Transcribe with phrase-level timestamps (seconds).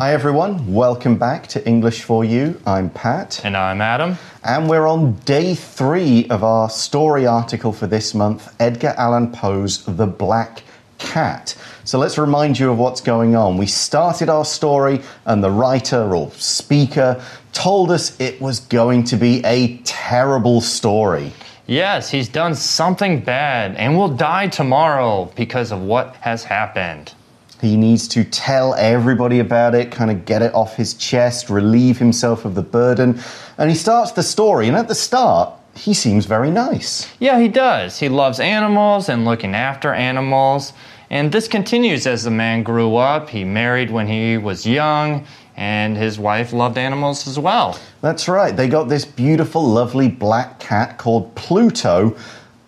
[0.00, 0.72] Hi, everyone.
[0.72, 2.58] Welcome back to English for You.
[2.64, 3.44] I'm Pat.
[3.44, 4.16] And I'm Adam.
[4.42, 9.84] And we're on day three of our story article for this month Edgar Allan Poe's
[9.84, 10.62] The Black
[10.96, 11.54] Cat.
[11.84, 13.58] So let's remind you of what's going on.
[13.58, 17.22] We started our story, and the writer or speaker
[17.52, 21.30] told us it was going to be a terrible story.
[21.66, 27.12] Yes, he's done something bad and will die tomorrow because of what has happened.
[27.60, 31.98] He needs to tell everybody about it, kind of get it off his chest, relieve
[31.98, 33.20] himself of the burden.
[33.58, 37.08] And he starts the story, and at the start, he seems very nice.
[37.18, 37.98] Yeah, he does.
[37.98, 40.72] He loves animals and looking after animals.
[41.10, 43.28] And this continues as the man grew up.
[43.28, 47.78] He married when he was young, and his wife loved animals as well.
[48.00, 48.56] That's right.
[48.56, 52.16] They got this beautiful, lovely black cat called Pluto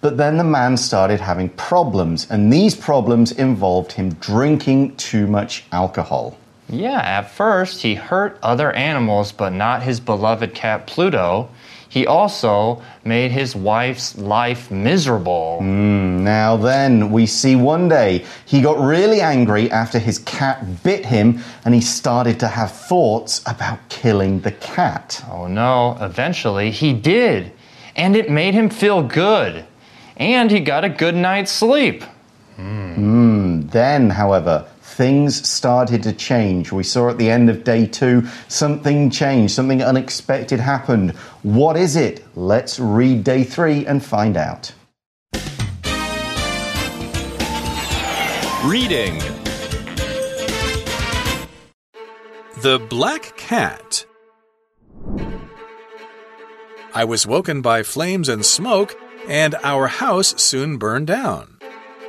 [0.02, 5.64] but then the man started having problems, and these problems involved him drinking too much
[5.70, 6.36] alcohol.
[6.68, 11.48] Yeah, at first he hurt other animals, but not his beloved cat Pluto.
[11.88, 15.58] He also made his wife's life miserable.
[15.60, 21.04] Mm, now, then, we see one day he got really angry after his cat bit
[21.04, 25.22] him and he started to have thoughts about killing the cat.
[25.30, 27.52] Oh no, eventually he did.
[27.94, 29.66] And it made him feel good
[30.16, 32.04] and he got a good night's sleep.
[32.58, 33.70] Mm.
[33.70, 36.70] Then, however, things started to change.
[36.70, 41.12] We saw at the end of day two something changed, something unexpected happened.
[41.42, 42.24] What is it?
[42.36, 44.72] Let's read day three and find out.
[48.64, 49.18] Reading
[52.62, 54.06] The Black Cat.
[56.94, 58.94] I was woken by flames and smoke
[59.28, 61.58] and our house soon burned down.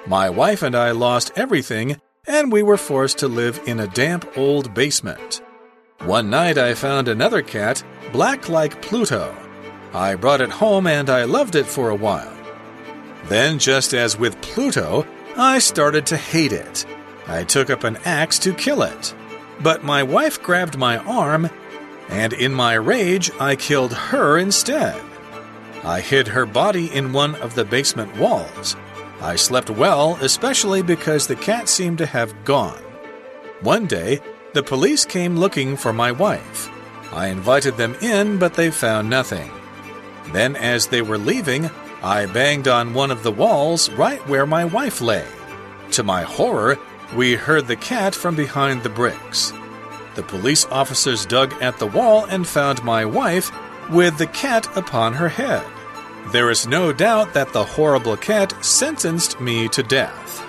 [0.06, 4.38] My wife and I lost everything, and we were forced to live in a damp
[4.38, 5.42] old basement.
[6.00, 9.36] One night I found another cat, black like Pluto.
[9.94, 12.36] I brought it home and I loved it for a while.
[13.26, 15.08] Then, just as with Pluto,
[15.38, 16.86] I started to hate it.
[17.28, 19.16] I took up an axe to kill it.
[19.62, 21.50] But my wife grabbed my arm,
[22.10, 25.02] and in my rage, I killed her instead.
[25.84, 28.76] I hid her body in one of the basement walls.
[29.22, 32.82] I slept well, especially because the cat seemed to have gone.
[33.62, 34.22] One day,
[34.54, 36.70] the police came looking for my wife.
[37.12, 39.52] I invited them in, but they found nothing.
[40.32, 41.70] Then, as they were leaving,
[42.02, 45.26] I banged on one of the walls right where my wife lay.
[45.92, 46.78] To my horror,
[47.16, 49.54] we heard the cat from behind the bricks.
[50.16, 53.52] The police officers dug at the wall and found my wife
[53.90, 55.66] with the cat upon her head.
[56.32, 60.44] There is no doubt that the horrible cat sentenced me to death.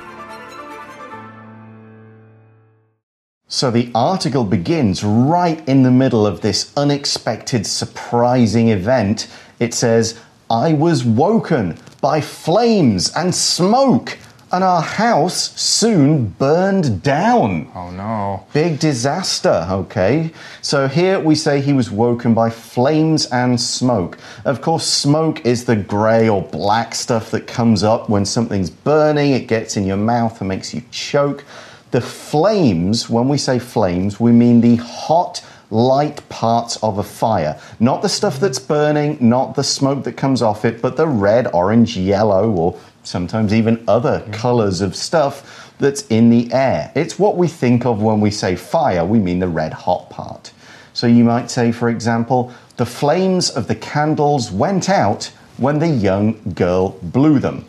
[3.48, 9.28] So the article begins right in the middle of this unexpected, surprising event.
[9.60, 10.20] It says,
[10.50, 14.18] I was woken by flames and smoke
[14.54, 17.68] and our house soon burned down.
[17.74, 18.46] Oh no.
[18.52, 20.30] Big disaster, okay?
[20.62, 24.16] So here we say he was woken by flames and smoke.
[24.44, 29.32] Of course, smoke is the grey or black stuff that comes up when something's burning,
[29.32, 31.44] it gets in your mouth and makes you choke.
[31.90, 37.60] The flames, when we say flames, we mean the hot, light parts of a fire.
[37.80, 41.48] Not the stuff that's burning, not the smoke that comes off it, but the red,
[41.52, 46.92] orange, yellow, or sometimes even other colors of stuff that's in the air.
[46.94, 50.52] It's what we think of when we say fire, we mean the red hot part.
[50.92, 55.88] So you might say, for example, the flames of the candles went out when the
[55.88, 57.64] young girl blew them.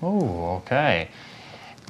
[0.00, 1.08] Oh, okay.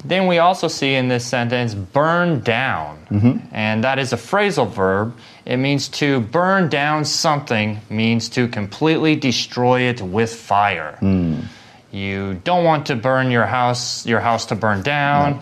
[0.03, 3.05] Then we also see in this sentence burn down.
[3.09, 3.47] Mm-hmm.
[3.51, 5.17] And that is a phrasal verb.
[5.45, 10.97] It means to burn down something, means to completely destroy it with fire.
[11.01, 11.45] Mm.
[11.91, 15.33] You don't want to burn your house, your house to burn down.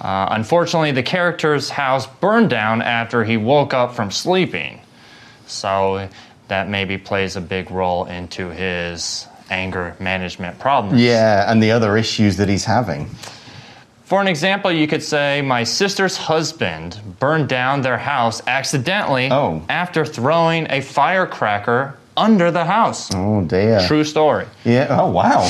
[0.00, 0.06] No.
[0.06, 4.80] Uh, unfortunately, the character's house burned down after he woke up from sleeping.
[5.46, 6.08] So
[6.48, 11.00] that maybe plays a big role into his anger management problems.
[11.00, 13.08] Yeah, and the other issues that he's having.
[14.14, 19.60] For an example, you could say, My sister's husband burned down their house accidentally oh.
[19.68, 23.12] after throwing a firecracker under the house.
[23.12, 23.84] Oh, dear.
[23.88, 24.46] True story.
[24.64, 25.42] Yeah, oh, wow.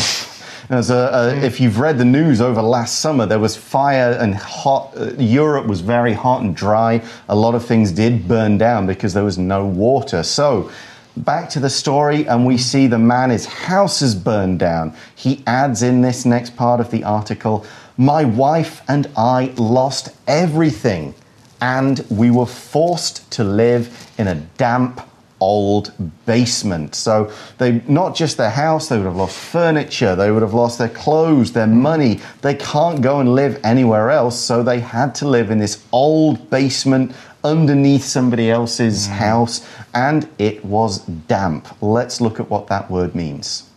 [0.71, 4.35] As a, a, if you've read the news over last summer, there was fire and
[4.35, 4.95] hot.
[4.97, 7.03] Uh, Europe was very hot and dry.
[7.29, 10.23] A lot of things did burn down because there was no water.
[10.23, 10.71] So,
[11.19, 14.97] back to the story, and we see the man, his house is burned down.
[15.15, 21.15] He adds in this next part of the article My wife and I lost everything.
[21.61, 23.89] and we were forced to live
[24.19, 25.01] in a damp,
[25.41, 25.93] old
[26.27, 26.95] basement.
[26.95, 30.79] So they not just their house, they would have lost furniture, they would have lost
[30.79, 32.21] their clothes, their money.
[32.43, 36.51] They can't go and live anywhere else, so they had to live in this old
[36.51, 37.13] basement
[37.43, 39.13] underneath somebody else's mm.
[39.13, 40.99] house, and it was
[41.29, 41.69] damp.
[41.83, 43.71] Let's look at what that word means.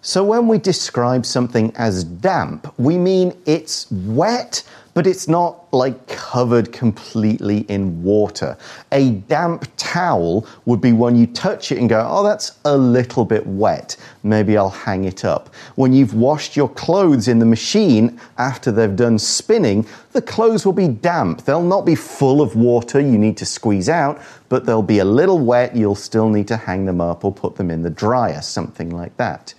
[0.00, 4.62] So, when we describe something as damp, we mean it's wet,
[4.94, 8.56] but it's not like covered completely in water.
[8.92, 13.24] A damp towel would be when you touch it and go, oh, that's a little
[13.24, 13.96] bit wet.
[14.22, 15.52] Maybe I'll hang it up.
[15.74, 20.72] When you've washed your clothes in the machine after they've done spinning, the clothes will
[20.72, 21.44] be damp.
[21.44, 25.04] They'll not be full of water you need to squeeze out, but they'll be a
[25.04, 25.74] little wet.
[25.74, 29.16] You'll still need to hang them up or put them in the dryer, something like
[29.16, 29.54] that.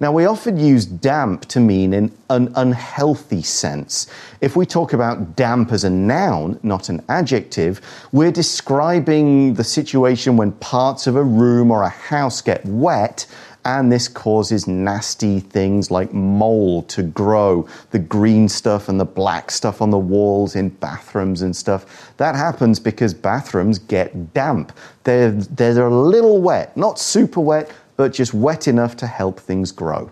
[0.00, 4.06] Now, we often use damp to mean in an unhealthy sense.
[4.40, 7.80] If we talk about damp as a noun, not an adjective,
[8.12, 13.26] we're describing the situation when parts of a room or a house get wet
[13.64, 19.50] and this causes nasty things like mold to grow, the green stuff and the black
[19.50, 22.12] stuff on the walls in bathrooms and stuff.
[22.18, 24.76] That happens because bathrooms get damp.
[25.04, 29.72] They're, they're a little wet, not super wet, but just wet enough to help things
[29.72, 30.10] grow.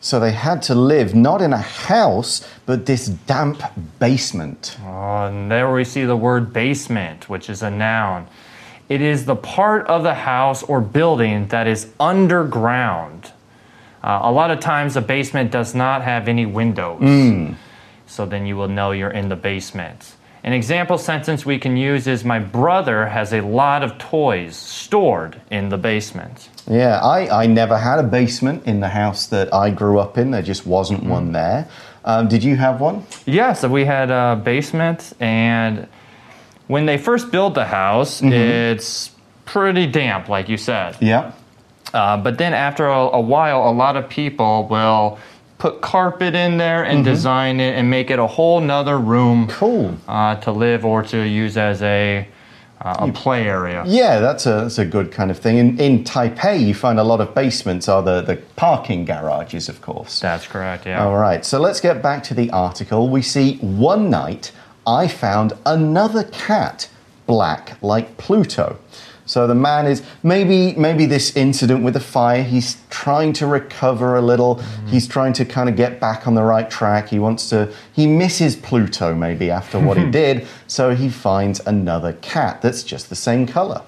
[0.00, 3.62] So they had to live not in a house, but this damp
[3.98, 4.76] basement.
[4.84, 8.28] Oh, and there we see the word basement, which is a noun.
[8.88, 13.32] It is the part of the house or building that is underground.
[14.04, 17.00] Uh, a lot of times, a basement does not have any windows.
[18.06, 20.14] So then you will know you're in the basement.
[20.44, 25.40] An example sentence we can use is My brother has a lot of toys stored
[25.50, 26.48] in the basement.
[26.68, 30.30] Yeah, I, I never had a basement in the house that I grew up in.
[30.30, 31.68] There just wasn't one there.
[32.04, 33.04] Um, did you have one?
[33.24, 35.88] Yeah, so we had a basement, and
[36.68, 39.10] when they first built the house, it's
[39.44, 40.96] pretty damp, like you said.
[41.00, 41.32] Yeah.
[41.92, 45.18] Uh, but then after a, a while, a lot of people will
[45.58, 49.96] put carpet in there and design it and make it a whole nother room Cool.
[50.06, 52.28] uh, to live or to use as a,
[52.82, 53.82] uh, a play area.
[53.86, 55.56] Yeah, that's a, that's a good kind of thing.
[55.56, 59.80] In, in Taipei, you find a lot of basements are the, the parking garages, of
[59.80, 60.20] course.
[60.20, 61.02] That's correct, yeah.
[61.02, 63.08] All right, so let's get back to the article.
[63.08, 64.52] We see one night
[64.86, 66.88] I found another cat
[67.26, 68.78] black like Pluto.
[69.26, 72.42] So the man is maybe maybe this incident with the fire.
[72.42, 74.56] He's trying to recover a little.
[74.56, 74.88] Mm.
[74.88, 77.08] He's trying to kind of get back on the right track.
[77.08, 77.72] He wants to.
[77.92, 80.46] He misses Pluto maybe after what he did.
[80.68, 83.82] So he finds another cat that's just the same color.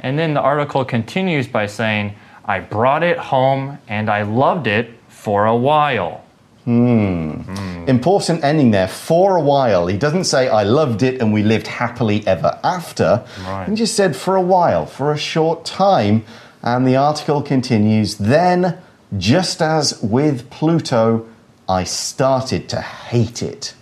[0.00, 2.14] And then the article continues by saying,
[2.44, 6.24] I brought it home and I loved it for a while.
[6.64, 7.30] Hmm.
[7.30, 7.67] Hmm.
[7.88, 8.86] Important ending there.
[8.86, 13.24] For a while, he doesn't say I loved it and we lived happily ever after.
[13.44, 13.68] Right.
[13.68, 16.24] He just said for a while, for a short time.
[16.62, 18.18] And the article continues.
[18.18, 18.78] Then,
[19.16, 21.26] just as with Pluto,
[21.68, 23.74] I started to hate it.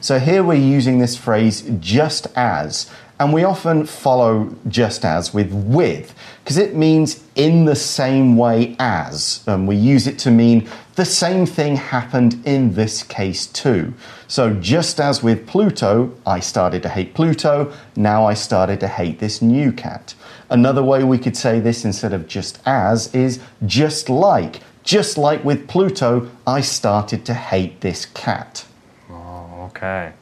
[0.00, 5.52] So here we're using this phrase just as, and we often follow just as with
[5.52, 9.44] with, because it means in the same way as.
[9.46, 13.94] And we use it to mean the same thing happened in this case too.
[14.26, 19.18] So just as with Pluto, I started to hate Pluto, now I started to hate
[19.18, 20.14] this new cat.
[20.50, 24.60] Another way we could say this instead of just as is just like.
[24.82, 28.66] Just like with Pluto, I started to hate this cat.
[29.08, 30.12] Oh, Okay.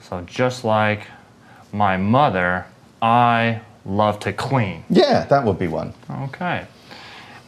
[0.00, 1.06] So just like
[1.70, 2.64] my mother,
[3.02, 4.84] I love to clean.
[4.90, 5.94] Yeah, that would be one.
[6.10, 6.66] Okay.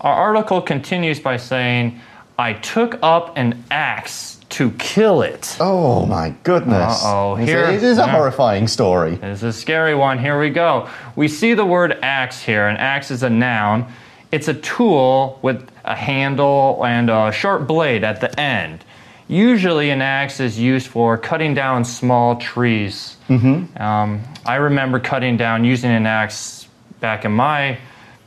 [0.00, 2.00] Our article continues by saying,
[2.38, 5.56] I took up an axe to kill it.
[5.60, 7.04] Oh my goodness.
[7.04, 8.08] Uh-oh, It's a- here- it is a yeah.
[8.08, 9.18] horrifying story.
[9.22, 10.18] It's a scary one.
[10.18, 10.88] Here we go.
[11.14, 12.66] We see the word axe here.
[12.66, 13.86] An axe is a noun.
[14.32, 18.84] It's a tool with a handle and a sharp blade at the end.
[19.30, 23.16] Usually, an axe is used for cutting down small trees.
[23.28, 23.80] Mm-hmm.
[23.80, 26.66] Um, I remember cutting down, using an axe
[26.98, 27.78] back in my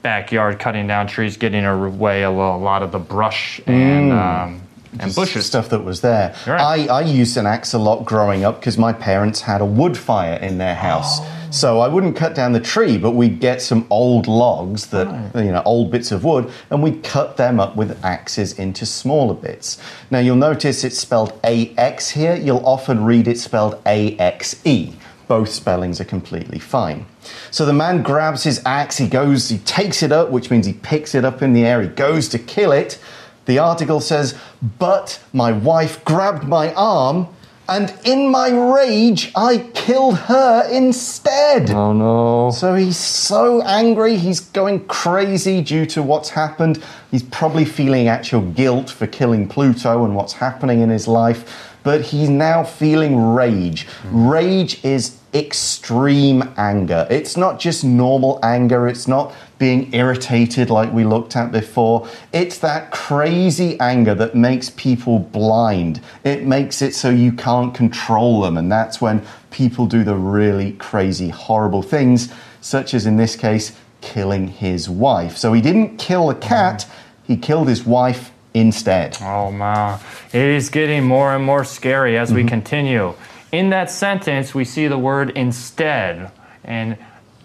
[0.02, 4.62] backyard, cutting down trees, getting away a, lo- a lot of the brush and, um,
[4.98, 5.46] and bushes.
[5.46, 6.34] Stuff that was there.
[6.48, 6.88] Right.
[6.90, 9.98] I, I used an axe a lot growing up because my parents had a wood
[9.98, 11.20] fire in their house.
[11.20, 11.43] Oh.
[11.54, 15.52] So I wouldn't cut down the tree, but we'd get some old logs that, you
[15.52, 19.80] know, old bits of wood, and we'd cut them up with axes into smaller bits.
[20.10, 22.36] Now you'll notice it's spelled AX here.
[22.36, 24.96] You'll often read it spelled AXE.
[25.28, 27.06] Both spellings are completely fine.
[27.52, 30.74] So the man grabs his axe, he goes, he takes it up, which means he
[30.74, 32.98] picks it up in the air, he goes to kill it.
[33.46, 34.34] The article says,
[34.80, 37.28] But my wife grabbed my arm
[37.74, 41.72] And in my rage, I killed her instead.
[41.72, 42.52] Oh no.
[42.52, 46.84] So he's so angry, he's going crazy due to what's happened.
[47.10, 52.02] He's probably feeling actual guilt for killing Pluto and what's happening in his life, but
[52.02, 53.88] he's now feeling rage.
[54.12, 57.08] Rage is extreme anger.
[57.10, 62.08] It's not just normal anger, it's not being irritated like we looked at before.
[62.34, 66.02] It's that crazy anger that makes people blind.
[66.24, 70.74] It makes it so you can't control them, and that's when people do the really
[70.74, 75.38] crazy, horrible things, such as in this case, killing his wife.
[75.38, 76.86] So he didn't kill a cat,
[77.24, 79.18] he killed his wife instead.
[79.22, 80.00] Oh man,
[80.34, 82.50] it is getting more and more scary as we mm-hmm.
[82.50, 83.14] continue.
[83.54, 86.32] In that sentence, we see the word instead,
[86.64, 86.98] and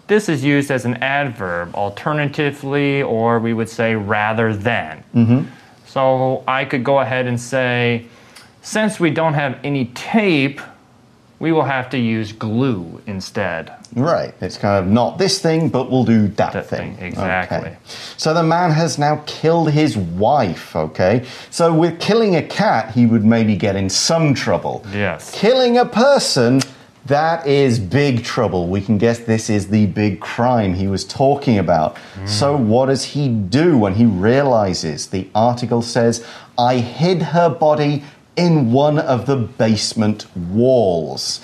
[0.07, 5.03] this is used as an adverb, alternatively, or we would say rather than.
[5.13, 5.47] Mm-hmm.
[5.85, 8.07] So I could go ahead and say,
[8.63, 10.59] since we don't have any tape,
[11.39, 13.73] we will have to use glue instead.
[13.95, 14.33] Right.
[14.41, 16.95] It's kind of not this thing, but we'll do that, That thing.
[16.95, 17.57] thing, exactly.
[17.69, 17.77] Okay.
[18.17, 21.25] So the man has now killed his wife, okay?
[21.49, 24.85] So with killing a cat, he would maybe get in some trouble.
[24.91, 25.31] Yes.
[25.33, 26.61] Killing a person,
[27.05, 28.67] that is big trouble.
[28.67, 31.95] We can guess this is the big crime he was talking about.
[31.95, 32.27] Mm.
[32.29, 35.07] So, what does he do when he realizes?
[35.07, 36.23] The article says,
[36.57, 38.03] I hid her body
[38.39, 41.41] in one of the basement walls.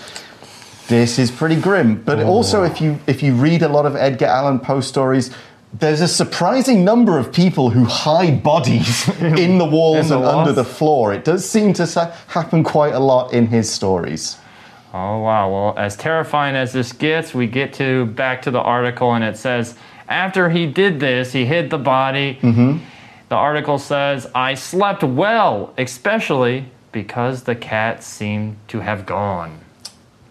[0.88, 2.02] This is pretty grim.
[2.02, 2.28] But oh.
[2.28, 5.36] also, if you if you read a lot of Edgar Allan Poe stories,
[5.74, 10.38] there's a surprising number of people who hide bodies in the walls In the and
[10.40, 11.14] under the floor.
[11.14, 14.38] It does seem to happen quite a lot in his stories.
[14.94, 15.52] Oh wow!
[15.52, 19.38] Well, as terrifying as this gets, we get to back to the article, and it
[19.38, 19.75] says
[20.08, 22.38] after he did this, he hid the body.
[22.42, 22.78] Mm-hmm.
[23.28, 29.60] The article says, "I slept well, especially because the cat seemed to have gone."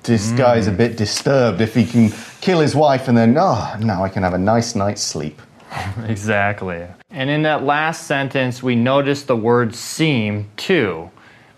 [0.05, 4.05] This guy's a bit disturbed if he can kill his wife and then, oh, now
[4.05, 5.41] I can have a nice night's sleep.
[6.07, 6.87] Exactly.
[7.11, 11.11] And in that last sentence, we notice the word seem to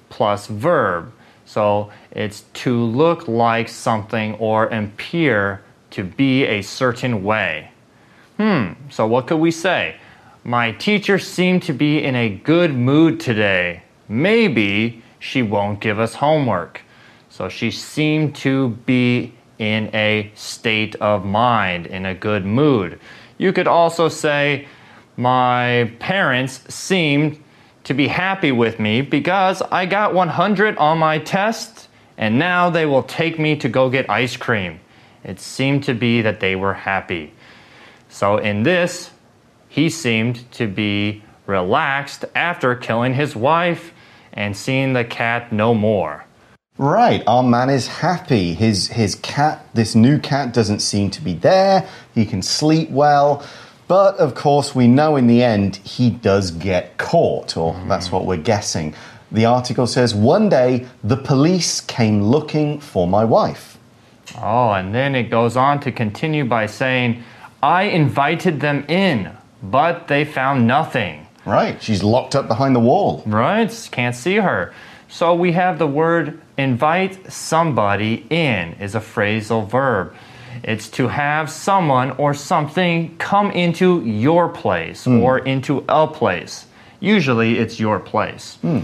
[0.09, 1.13] plus verb.
[1.45, 2.73] So it's to
[3.03, 7.71] look like something or appear to be a certain way.
[8.37, 9.97] Hmm, so what could we say?
[10.45, 13.83] My teacher seemed to be in a good mood today.
[14.09, 16.83] Maybe she won't give us homework.
[17.29, 23.01] So she seemed to be in a state of mind, in a good mood.
[23.39, 24.67] You could also say,
[25.17, 27.43] My parents seemed
[27.85, 32.87] to be happy with me because I got 100 on my test and now they
[32.87, 34.81] will take me to go get ice cream.
[35.23, 37.33] It seemed to be that they were happy.
[38.09, 39.11] So in this,
[39.69, 43.93] he seemed to be relaxed after killing his wife
[44.37, 46.25] and seeing the cat no more.
[46.79, 48.53] Right, our man is happy.
[48.53, 51.89] His his cat, this new cat, doesn't seem to be there.
[52.15, 53.43] He can sleep well,
[53.89, 57.89] but of course, we know in the end he does get caught, or mm.
[57.89, 58.95] that's what we're guessing.
[59.33, 63.79] The article says one day the police came looking for my wife.
[64.39, 67.23] Oh, and then it goes on to continue by saying,
[67.63, 71.26] I invited them in, but they found nothing.
[71.47, 73.23] Right, she's locked up behind the wall.
[73.25, 73.89] Right?
[73.93, 74.75] Can't see her.
[75.09, 80.15] So we have the word invite somebody in is a phrasal verb.
[80.65, 85.21] It's to have someone or something come into your place hmm.
[85.21, 86.67] or into a place.
[86.99, 88.57] Usually it's your place.
[88.63, 88.81] Hmm.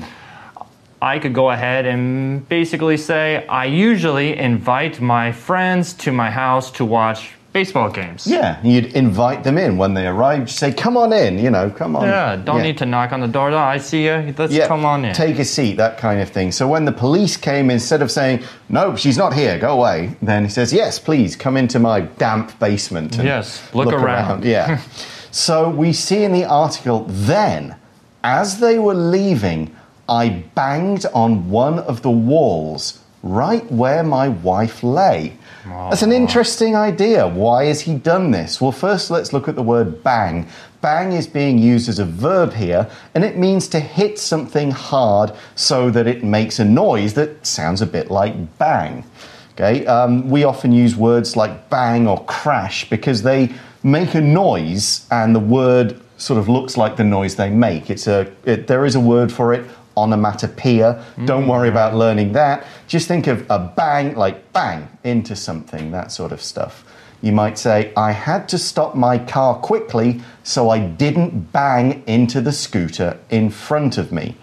[1.00, 6.70] I could go ahead and basically say, I usually invite my friends to my house
[6.72, 8.26] to watch baseball games.
[8.26, 10.46] Yeah, you'd invite them in when they arrive.
[10.46, 12.04] Just say, "Come on in," you know, come on.
[12.04, 13.50] Yeah, don't need to knock on the door.
[13.50, 14.34] Oh, I see you.
[14.36, 15.14] Let's Yeah, come on in.
[15.14, 16.52] Take a seat, that kind of thing.
[16.52, 20.44] So when the police came, instead of saying, "No, she's not here, go away," then
[20.44, 24.44] he says, "Yes, please come into my damp basement." and Yes, look around.
[24.44, 24.80] Yeah.
[25.30, 27.76] so we see in the article then,
[28.24, 29.74] as they were leaving,
[30.08, 35.36] I banged on one of the walls right where my wife lay.
[35.64, 37.26] That's an interesting idea.
[37.28, 38.60] Why has he done this?
[38.60, 40.48] Well, first let's look at the word bang.
[40.80, 45.32] Bang is being used as a verb here, and it means to hit something hard
[45.54, 49.04] so that it makes a noise that sounds a bit like bang.
[49.52, 55.06] Okay, um, we often use words like bang or crash because they make a noise,
[55.12, 57.90] and the word sort of looks like the noise they make.
[57.90, 61.04] It's a it, there is a word for it, onomatopoeia.
[61.24, 61.72] Don't worry mm.
[61.72, 62.64] about learning that.
[62.86, 66.84] Just think of a bang, like bang into something, that sort of stuff.
[67.22, 72.40] You might say, I had to stop my car quickly so I didn't bang into
[72.40, 74.36] the scooter in front of me.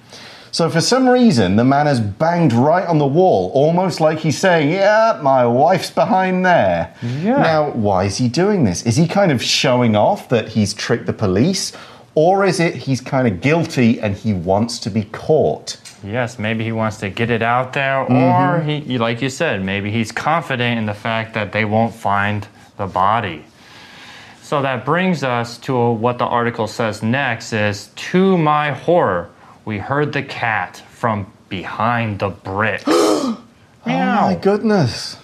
[0.52, 4.38] So for some reason, the man has banged right on the wall, almost like he's
[4.38, 6.96] saying, Yeah, my wife's behind there.
[7.04, 7.38] Yeah.
[7.38, 8.84] Now, why is he doing this?
[8.86, 11.74] Is he kind of showing off that he's tricked the police?
[12.22, 15.78] Or is it he's kind of guilty and he wants to be caught?
[16.04, 18.90] Yes, maybe he wants to get it out there, or mm-hmm.
[18.90, 22.46] he, like you said, maybe he's confident in the fact that they won't find
[22.76, 23.46] the body.
[24.42, 29.30] So that brings us to what the article says next is to my horror,
[29.64, 32.84] we heard the cat from behind the bricks.
[32.90, 33.36] Oh
[33.86, 35.16] my goodness.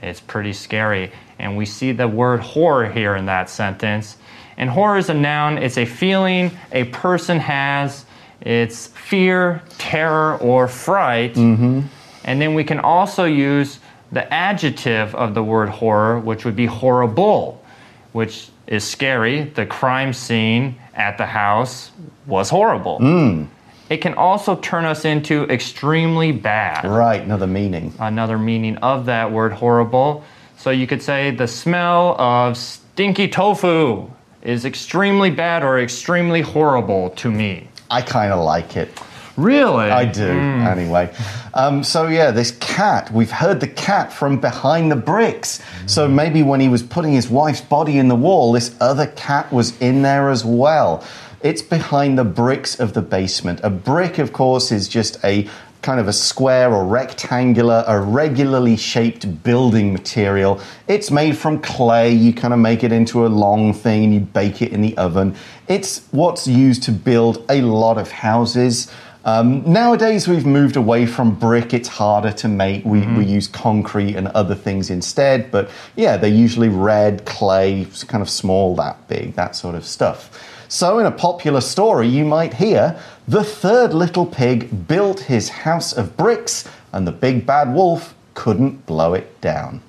[0.00, 1.12] It's pretty scary.
[1.38, 4.16] And we see the word horror here in that sentence.
[4.56, 8.04] And horror is a noun, it's a feeling a person has.
[8.40, 11.34] It's fear, terror, or fright.
[11.34, 11.82] Mm-hmm.
[12.24, 13.78] And then we can also use
[14.10, 17.64] the adjective of the word horror, which would be horrible,
[18.12, 19.44] which is scary.
[19.44, 21.92] The crime scene at the house
[22.26, 22.98] was horrible.
[22.98, 23.46] Mm.
[23.88, 27.92] It can also turn us into extremely bad Right, another meaning.
[27.98, 30.24] another meaning of that word horrible.
[30.56, 34.08] So you could say the smell of stinky tofu
[34.42, 37.68] is extremely bad or extremely horrible to me.
[37.90, 38.90] I kind of like it.
[39.36, 39.90] Really?
[39.90, 41.14] I do, anyway.
[41.54, 45.62] Um, so, yeah, this cat, we've heard the cat from behind the bricks.
[45.86, 49.50] So, maybe when he was putting his wife's body in the wall, this other cat
[49.50, 51.02] was in there as well.
[51.42, 53.60] It's behind the bricks of the basement.
[53.62, 55.48] A brick, of course, is just a
[55.82, 60.60] kind of a square or rectangular, irregularly shaped building material.
[60.86, 62.12] It's made from clay.
[62.12, 64.96] You kind of make it into a long thing and you bake it in the
[64.96, 65.34] oven.
[65.68, 68.90] It's what's used to build a lot of houses.
[69.24, 71.74] Um, nowadays, we've moved away from brick.
[71.74, 72.84] It's harder to make.
[72.84, 75.50] We, we use concrete and other things instead.
[75.50, 80.51] But yeah, they're usually red, clay, kind of small, that big, that sort of stuff.
[80.72, 82.98] So, in a popular story, you might hear
[83.28, 88.86] the third little pig built his house of bricks, and the big bad wolf couldn't
[88.86, 89.82] blow it down.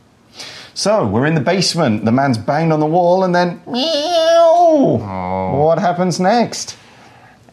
[0.73, 2.03] So, we're in the basement.
[2.03, 4.99] The man's banged on the wall, and then meow.
[5.01, 5.63] Oh.
[5.63, 6.75] What happens next?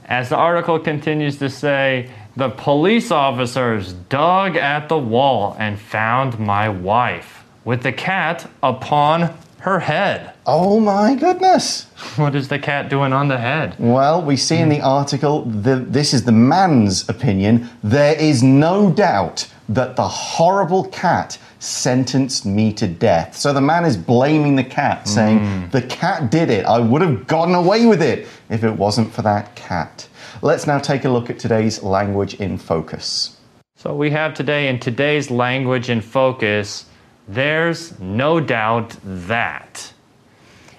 [0.06, 6.40] As the article continues to say, the police officers dug at the wall and found
[6.40, 10.32] my wife with the cat upon her head.
[10.46, 11.86] Oh my goodness.
[12.16, 13.76] What is the cat doing on the head?
[13.78, 17.68] Well, we see in the article, that this is the man's opinion.
[17.84, 23.36] There is no doubt that the horrible cat sentenced me to death.
[23.36, 25.70] So the man is blaming the cat, saying, hmm.
[25.70, 26.64] The cat did it.
[26.64, 30.08] I would have gotten away with it if it wasn't for that cat.
[30.42, 33.36] Let's now take a look at today's language in focus.
[33.76, 36.86] So we have today in today's language in focus,
[37.30, 39.92] there's no doubt that.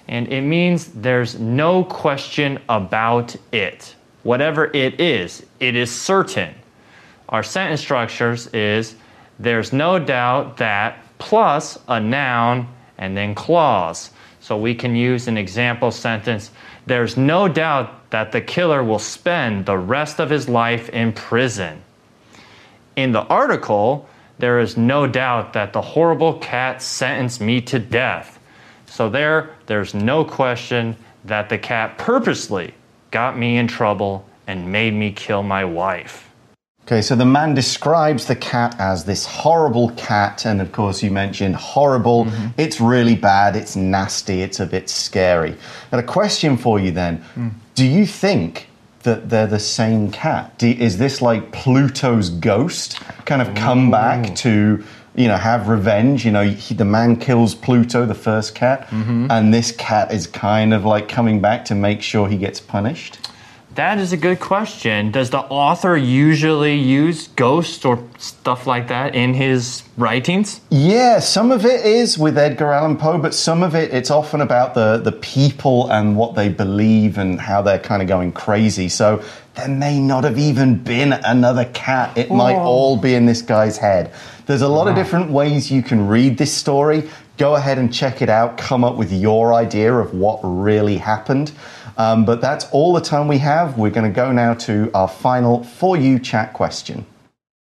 [0.08, 3.94] And it means there's no question about it.
[4.22, 6.54] Whatever it is, it is certain.
[7.28, 8.96] Our sentence structures is
[9.38, 14.10] there's no doubt that plus a noun and then clause.
[14.40, 16.50] So we can use an example sentence
[16.86, 21.80] there's no doubt that the killer will spend the rest of his life in prison.
[22.96, 24.08] In the article,
[24.42, 28.40] there is no doubt that the horrible cat sentenced me to death.
[28.86, 32.74] So there, there's no question that the cat purposely
[33.12, 36.28] got me in trouble and made me kill my wife.
[36.86, 41.12] Okay, so the man describes the cat as this horrible cat, and of course, you
[41.12, 42.24] mentioned horrible.
[42.24, 42.48] Mm-hmm.
[42.58, 45.54] It's really bad, it's nasty, it's a bit scary.
[45.92, 47.52] And a question for you then mm.
[47.76, 48.66] Do you think
[49.04, 50.58] that they're the same cat?
[50.58, 54.84] Do, is this like Pluto's ghost kind of come back to,
[55.14, 56.24] you know, have revenge?
[56.24, 59.26] You know, he, the man kills Pluto, the first cat, mm-hmm.
[59.30, 63.18] and this cat is kind of like coming back to make sure he gets punished?
[63.74, 65.10] That is a good question.
[65.12, 70.60] Does the author usually use ghosts or stuff like that in his writings?
[70.68, 74.42] Yeah, some of it is with Edgar Allan Poe, but some of it it's often
[74.42, 78.90] about the the people and what they believe and how they're kind of going crazy.
[78.90, 82.16] So there may not have even been another cat.
[82.18, 84.12] It might all be in this guy's head.
[84.44, 87.08] There's a lot of different ways you can read this story.
[87.38, 88.58] Go ahead and check it out.
[88.58, 91.52] Come up with your idea of what really happened.
[91.96, 93.78] Um, but that's all the time we have.
[93.78, 97.06] We're going to go now to our final For You chat question.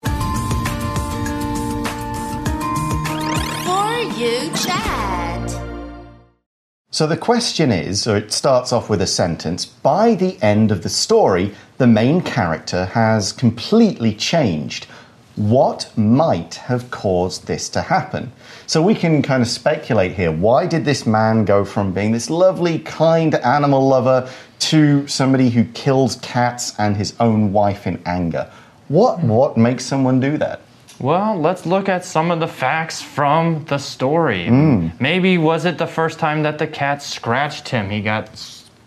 [0.03, 0.11] For
[4.17, 5.49] you chat.
[6.91, 10.83] So the question is, or it starts off with a sentence by the end of
[10.83, 14.87] the story, the main character has completely changed.
[15.39, 18.31] What might have caused this to happen?
[18.67, 20.31] So we can kind of speculate here.
[20.31, 25.63] Why did this man go from being this lovely, kind animal lover to somebody who
[25.65, 28.51] kills cats and his own wife in anger.
[28.87, 30.61] What what makes someone do that?
[30.99, 34.47] Well, let's look at some of the facts from the story.
[34.47, 34.89] Hmm.
[34.99, 37.89] Maybe was it the first time that the cat scratched him?
[37.89, 38.35] He got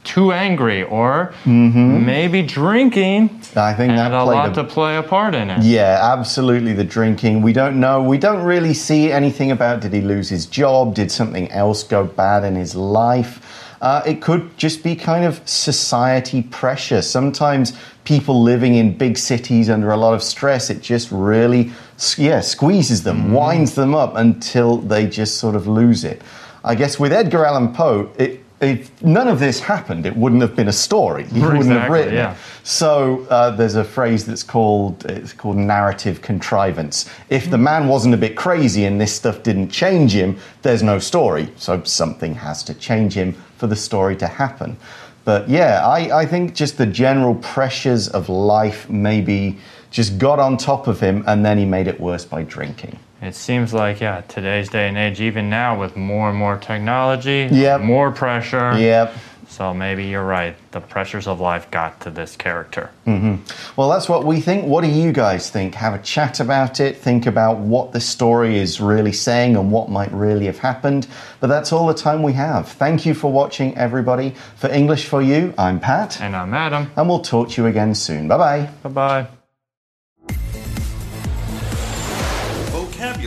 [0.04, 4.96] too angry, or maybe drinking I think had that a played lot a to play
[4.96, 5.62] a part in it.
[5.62, 6.72] Yeah, absolutely.
[6.72, 7.42] The drinking.
[7.42, 8.02] We don't know.
[8.02, 10.94] We don't really see anything about did he lose his job?
[10.94, 13.68] Did something else go bad in his life?
[13.82, 17.02] Uh, it could just be kind of society pressure.
[17.02, 17.72] Sometimes
[18.04, 21.72] people living in big cities under a lot of stress, it just really,
[22.16, 26.22] yeah, squeezes them, winds them up until they just sort of lose it.
[26.64, 30.54] I guess with Edgar Allan Poe, it, if none of this happened, it wouldn't have
[30.54, 31.24] been a story.
[31.24, 32.32] He wouldn't have written yeah.
[32.32, 32.38] it.
[32.62, 37.10] So uh, there's a phrase that's called it's called narrative contrivance.
[37.28, 41.00] If the man wasn't a bit crazy and this stuff didn't change him, there's no
[41.00, 41.48] story.
[41.56, 44.76] So something has to change him for the story to happen.
[45.24, 49.58] But yeah, I, I think just the general pressures of life maybe
[49.90, 52.98] just got on top of him and then he made it worse by drinking.
[53.22, 57.48] It seems like, yeah, today's day and age, even now with more and more technology,
[57.50, 57.80] Yep.
[57.82, 58.76] more pressure.
[58.76, 59.14] Yep.
[59.48, 60.56] So maybe you're right.
[60.72, 62.90] The pressures of life got to this character.
[63.06, 63.34] Mm-hmm.
[63.76, 64.64] Well, that's what we think.
[64.64, 65.74] What do you guys think?
[65.74, 66.96] Have a chat about it.
[66.96, 71.06] Think about what the story is really saying and what might really have happened.
[71.38, 72.66] But that's all the time we have.
[72.68, 74.34] Thank you for watching, everybody.
[74.56, 76.90] For English for You, I'm Pat, And I'm Adam.
[76.96, 78.28] and we'll talk to you again soon.
[78.28, 78.70] Bye bye.
[78.82, 79.41] Bye bye.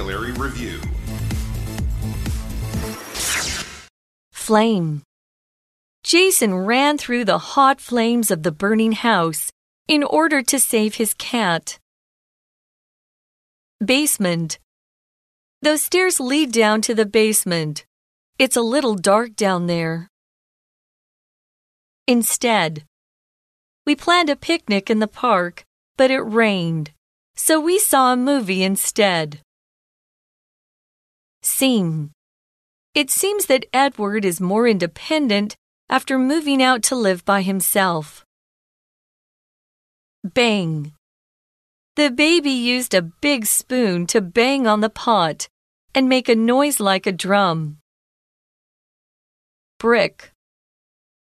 [0.06, 0.80] Vocabulary Review
[4.32, 5.02] Flame.
[6.04, 9.50] Jason ran through the hot flames of the burning house
[9.88, 11.80] in order to save his cat.
[13.84, 14.60] Basement.
[15.64, 17.84] Those stairs lead down to the basement.
[18.38, 20.10] It's a little dark down there.
[22.08, 22.84] Instead,
[23.88, 25.64] we planned a picnic in the park,
[25.98, 26.92] but it rained,
[27.36, 29.42] so we saw a movie instead.
[31.46, 32.10] Seem.
[32.96, 35.56] It seems that Edward is more independent
[35.88, 38.26] after moving out to live by himself.
[40.24, 40.94] Bang.
[41.98, 45.48] The baby used a big spoon to bang on the pot
[45.94, 47.78] and make a noise like a drum.
[49.78, 50.32] Brick.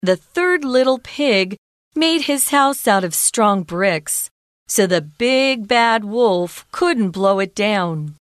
[0.00, 1.56] The third little pig
[1.96, 4.30] made his house out of strong bricks,
[4.68, 8.14] so the big bad wolf couldn't blow it down.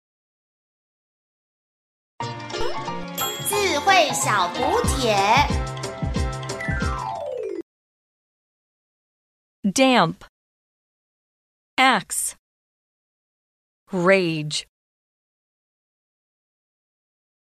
[3.92, 5.14] 智慧小补帖。
[9.62, 10.24] damp,
[11.76, 12.34] axe,
[13.92, 14.66] rage.